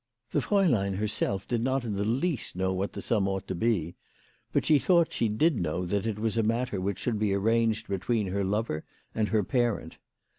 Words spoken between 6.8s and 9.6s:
which should be arranged between her lover and her